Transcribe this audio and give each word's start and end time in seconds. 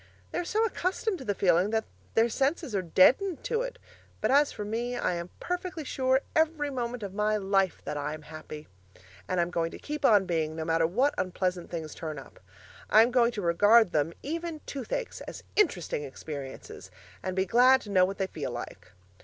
They 0.31 0.39
are 0.39 0.43
so 0.43 0.65
accustomed 0.65 1.19
to 1.19 1.25
the 1.25 1.35
feeling 1.35 1.69
that 1.69 1.85
their 2.15 2.27
senses 2.27 2.73
are 2.73 2.81
deadened 2.81 3.43
to 3.43 3.61
it; 3.61 3.77
but 4.19 4.31
as 4.31 4.51
for 4.51 4.65
me 4.65 4.95
I 4.97 5.13
am 5.13 5.29
perfectly 5.39 5.83
sure 5.83 6.21
every 6.35 6.71
moment 6.71 7.03
of 7.03 7.13
my 7.13 7.37
life 7.37 7.83
that 7.85 7.97
I 7.97 8.15
am 8.15 8.23
happy. 8.23 8.67
And 9.27 9.39
I'm 9.39 9.51
going 9.51 9.69
to 9.69 9.77
keep 9.77 10.03
on 10.03 10.25
being, 10.25 10.55
no 10.55 10.65
matter 10.65 10.87
what 10.87 11.13
unpleasant 11.19 11.69
things 11.69 11.93
turn 11.93 12.17
up. 12.17 12.39
I'm 12.89 13.11
going 13.11 13.31
to 13.33 13.43
regard 13.43 13.91
them 13.91 14.13
(even 14.23 14.61
toothaches) 14.65 15.21
as 15.27 15.43
interesting 15.55 16.03
experiences, 16.03 16.89
and 17.21 17.35
be 17.35 17.45
glad 17.45 17.79
to 17.81 17.91
know 17.91 18.03
what 18.03 18.17
they 18.17 18.25
feel 18.25 18.49
like. 18.49 18.93